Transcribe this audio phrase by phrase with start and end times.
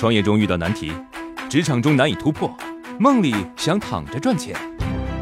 [0.00, 0.90] 创业中遇到难题，
[1.50, 2.50] 职场中难以突破，
[2.98, 4.56] 梦里想躺着赚钱。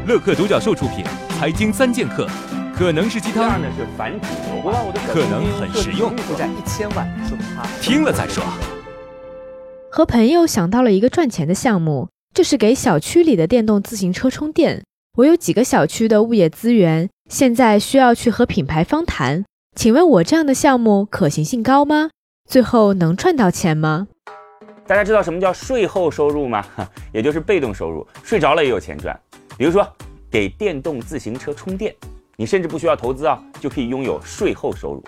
[0.07, 1.03] 乐客独角兽出品，
[1.37, 2.25] 《财经三剑客》
[2.73, 3.59] 可能是鸡汤，
[5.05, 6.15] 可能很实用。
[7.81, 8.41] 听了再说。
[9.91, 14.85] 和朋友想到了一个赚钱的项目，就是给小区里的电动自行车充电。
[15.17, 19.43] 我有几个小区的物业资源，现在需要去和品牌方谈。
[19.75, 22.11] 请问我这样的项目可行性高吗？
[22.49, 24.07] 最后能赚到钱吗？
[24.89, 26.65] 大家知道什么叫税后收入吗？
[27.13, 29.15] 也就是被动收入，睡着了也有钱赚。
[29.55, 29.87] 比如说，
[30.31, 31.95] 给电动自行车充电，
[32.35, 35.03] 你甚至不需要投资啊，就可以拥有税后收入。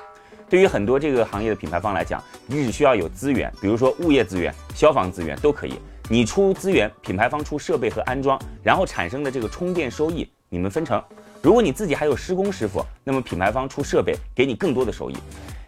[0.48, 5.74] 对于很多这个行业的品牌方来讲，你只需要有资源，比如说物业资源、消防资源都可以，
[6.12, 11.04] 你出资源，品牌方出设备和安装，然后产生的这个充电收益你们分成。
[11.42, 15.18] 如果你自己还有施工师傅，那么品牌方出设备给你更多的收益。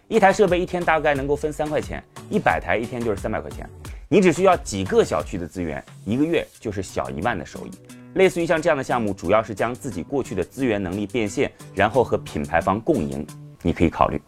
[0.08, 3.70] 一台设备一天大概能够分三块钱，一百台一天就是三百块钱。
[4.10, 7.72] 你只需要几个小区的资源，一个月就是小一万的收益。
[8.16, 13.24] 类似于像这样的项目，主要是将自己过去的资源能力变现，然后和品牌方共赢，
[13.62, 14.20] 你可以考虑。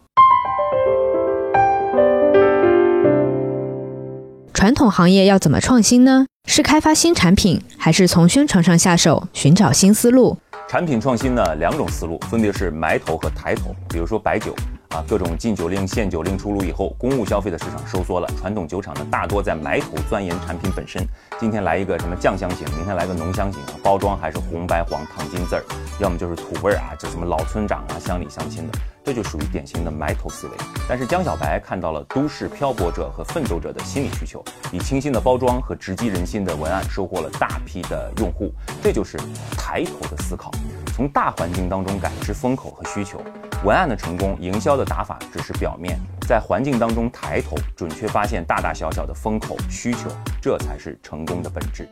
[4.54, 6.28] 传统行业要怎么创新呢？
[6.48, 10.38] 是开发新产品，还是从宣传上下手，寻找新思路？
[10.68, 13.76] 产品创新呢，两种思路，分别是埋头和抬头。
[13.90, 14.56] 比如说白酒。
[14.90, 21.06] 啊，各种禁酒令、限酒令出炉以后，公务消费的市场收缩了，传统酒厂呢大多在埋头钻研产品本身。
[21.40, 25.64] 今天来一个什么酱香型，明天来个浓香型，包装还是红白黄糖金字儿，
[26.00, 30.54] 要么就是土味儿啊，就什么老村长啊，乡里乡亲的，这就属于典型的埋头思维。
[30.88, 39.18] 但是江小白看到了都市漂泊者和奋斗者的心理需求，以清新的包装和直击人心的文案收获了大批的用户，这就是
[39.58, 40.52] 抬头的思考，
[40.96, 43.20] 从大环境当中感知风口和需求。
[43.66, 50.08] 文案的成功，营销的打法只是表面，在环境当中抬头，准确发现大大小小的风口需求，
[50.40, 51.90] 这才是成功的本质。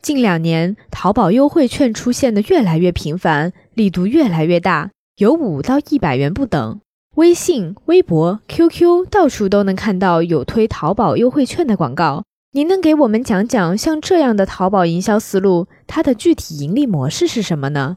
[0.00, 6.80] 近两年，淘宝优惠券出现的越来越频繁，力度越来越大，有五到一百元不等。
[7.16, 12.24] 微信、微博、QQ，到处都能看到有推淘宝优惠券的广告。
[12.52, 17.96] 您能给我们讲讲像这样的淘宝营销思路，它的具体盈利模式是什么呢？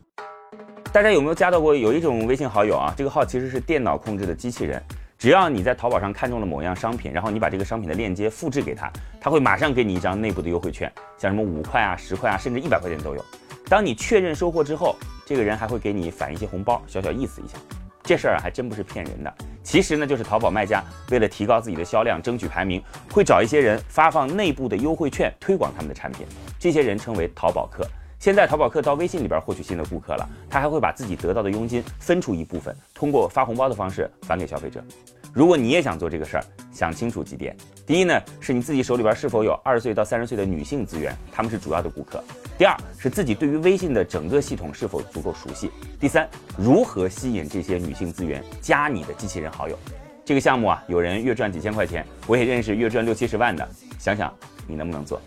[0.91, 2.93] 大家有没有加到过有一种微信好友啊？
[2.95, 4.79] 这个号其实是电脑控制的机器人，
[5.17, 13.25] 只要你在淘宝上看中了某样商品，然后你把这个商品的链接复制给他，他会马上给你一张内部的优惠券，像什么五块啊、十块啊，甚至一百块钱都有。
[13.67, 17.57] 当你确认收货之后，这个人还会给你返一些红包，小小意思一下。
[18.03, 19.33] 这事儿还真不是骗人的，
[19.63, 26.27] 其实呢，就是淘宝卖家为了提高自己的销量，争取排名，会找一些人发放内部的优惠券，推广他们的产品。
[26.59, 27.87] 这些人称为淘宝客。
[28.19, 34.83] 现在淘宝客到微信里边获取新的顾客了，他还会把自己得到的佣金分出一部分，通过发红包的方式返给消费者。
[35.33, 37.57] 如果你也想做这个事儿，想清楚几点：
[37.87, 42.19] 第一呢，是你自己手里边是否有二十岁到三十岁的女性资源，他们是主要的顾客；
[42.55, 49.75] 第二是自己对于微信的整个系统是否足够熟悉；第三，如何吸引这些女性资源加你的机器人好友。
[50.23, 53.67] 这个项目啊，有人月赚几千块钱，我也认识月赚六七十万的，
[53.97, 54.31] 想想
[54.67, 55.19] 你能不能做？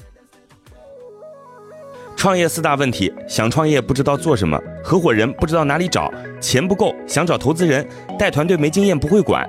[2.17, 7.85] 创业四大问题：想创业不知道做什么，合伙人不知道哪里找，钱不够想找投资人，
[8.17, 9.49] 带团队没经验不会管。